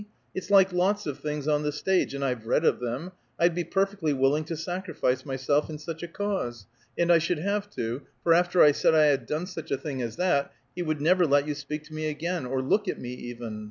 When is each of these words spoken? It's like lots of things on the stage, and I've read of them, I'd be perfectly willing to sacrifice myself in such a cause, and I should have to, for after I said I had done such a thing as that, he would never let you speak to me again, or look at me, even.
It's 0.33 0.49
like 0.49 0.73
lots 0.73 1.05
of 1.05 1.19
things 1.19 1.47
on 1.47 1.61
the 1.61 1.71
stage, 1.71 2.15
and 2.15 2.25
I've 2.25 2.47
read 2.47 2.65
of 2.65 2.79
them, 2.79 3.11
I'd 3.39 3.53
be 3.53 3.63
perfectly 3.63 4.13
willing 4.13 4.43
to 4.45 4.57
sacrifice 4.57 5.25
myself 5.27 5.69
in 5.69 5.77
such 5.77 6.01
a 6.01 6.07
cause, 6.07 6.65
and 6.97 7.11
I 7.11 7.19
should 7.19 7.37
have 7.37 7.69
to, 7.75 8.01
for 8.23 8.33
after 8.33 8.63
I 8.63 8.71
said 8.71 8.95
I 8.95 9.03
had 9.05 9.27
done 9.27 9.45
such 9.45 9.69
a 9.69 9.77
thing 9.77 10.01
as 10.01 10.15
that, 10.15 10.51
he 10.75 10.81
would 10.81 11.01
never 11.01 11.27
let 11.27 11.47
you 11.47 11.53
speak 11.53 11.83
to 11.83 11.93
me 11.93 12.07
again, 12.07 12.47
or 12.47 12.63
look 12.63 12.87
at 12.87 12.97
me, 12.99 13.13
even. 13.13 13.59